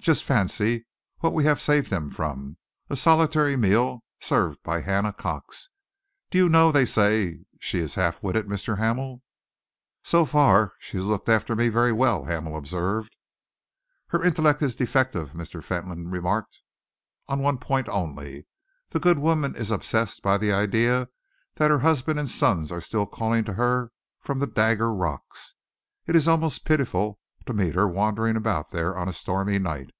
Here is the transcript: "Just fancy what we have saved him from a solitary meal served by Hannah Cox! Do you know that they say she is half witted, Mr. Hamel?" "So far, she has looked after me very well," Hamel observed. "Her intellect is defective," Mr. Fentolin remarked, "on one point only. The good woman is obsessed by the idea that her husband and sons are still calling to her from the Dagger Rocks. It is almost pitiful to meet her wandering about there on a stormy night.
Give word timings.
"Just 0.00 0.22
fancy 0.24 0.86
what 1.18 1.34
we 1.34 1.44
have 1.44 1.60
saved 1.60 1.90
him 1.92 2.08
from 2.08 2.56
a 2.88 2.96
solitary 2.96 3.56
meal 3.56 4.04
served 4.20 4.62
by 4.62 4.80
Hannah 4.80 5.12
Cox! 5.12 5.68
Do 6.30 6.38
you 6.38 6.48
know 6.48 6.70
that 6.72 6.78
they 6.78 6.84
say 6.86 7.40
she 7.58 7.80
is 7.80 7.96
half 7.96 8.22
witted, 8.22 8.46
Mr. 8.46 8.78
Hamel?" 8.78 9.22
"So 10.04 10.24
far, 10.24 10.72
she 10.78 10.96
has 10.96 11.04
looked 11.04 11.28
after 11.28 11.54
me 11.54 11.68
very 11.68 11.92
well," 11.92 12.24
Hamel 12.24 12.56
observed. 12.56 13.16
"Her 14.06 14.24
intellect 14.24 14.62
is 14.62 14.76
defective," 14.76 15.32
Mr. 15.32 15.62
Fentolin 15.62 16.10
remarked, 16.10 16.60
"on 17.26 17.40
one 17.42 17.58
point 17.58 17.88
only. 17.88 18.46
The 18.90 19.00
good 19.00 19.18
woman 19.18 19.56
is 19.56 19.70
obsessed 19.70 20.22
by 20.22 20.38
the 20.38 20.52
idea 20.52 21.08
that 21.56 21.72
her 21.72 21.80
husband 21.80 22.18
and 22.18 22.30
sons 22.30 22.72
are 22.72 22.80
still 22.80 23.04
calling 23.04 23.44
to 23.44 23.54
her 23.54 23.90
from 24.20 24.38
the 24.38 24.46
Dagger 24.46 24.94
Rocks. 24.94 25.54
It 26.06 26.16
is 26.16 26.26
almost 26.28 26.64
pitiful 26.64 27.18
to 27.46 27.54
meet 27.54 27.74
her 27.74 27.88
wandering 27.88 28.36
about 28.36 28.70
there 28.72 28.94
on 28.96 29.08
a 29.08 29.12
stormy 29.12 29.58
night. 29.58 29.90